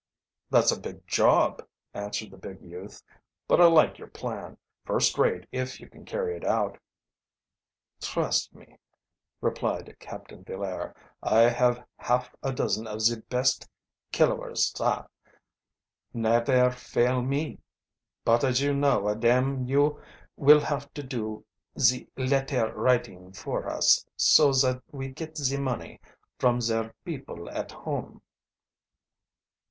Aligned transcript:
"That's 0.49 0.71
a 0.71 0.79
big 0.79 1.05
job," 1.05 1.63
answered 1.93 2.31
the 2.31 2.37
big 2.39 2.59
youth. 2.63 3.03
"But 3.47 3.61
I 3.61 3.65
like 3.67 3.99
your 3.99 4.07
plan, 4.07 4.57
first 4.83 5.15
rate 5.15 5.45
if 5.51 5.79
you 5.79 5.87
can 5.87 6.05
carry 6.05 6.35
it 6.35 6.43
out." 6.43 6.79
"Trust 8.01 8.55
me," 8.55 8.79
replied 9.41 9.95
Captain 9.99 10.43
Villaire. 10.43 10.95
"I 11.21 11.41
have 11.41 11.85
half 11.97 12.33
a 12.41 12.51
dozen 12.51 12.87
of 12.87 13.01
ze 13.01 13.17
best 13.29 13.65
of 13.65 13.69
killowers 14.11 14.73
za, 14.75 15.07
nevair 16.15 16.71
fail 16.71 17.21
me. 17.21 17.59
But 18.25 18.43
as 18.43 18.59
you 18.59 18.73
knowa 18.73 19.13
dem 19.15 19.67
you 19.67 20.01
will 20.35 20.61
have 20.61 20.91
to 20.95 21.03
do 21.03 21.45
ze 21.79 22.07
lettair 22.17 22.73
writing 22.73 23.33
for 23.33 23.69
us, 23.69 24.03
so 24.15 24.51
zat 24.51 24.81
we 24.91 25.09
git 25.09 25.37
ze 25.37 25.57
money 25.59 26.01
from 26.39 26.59
zare 26.59 26.91
people 27.05 27.47
at 27.51 27.71
home." 27.71 28.23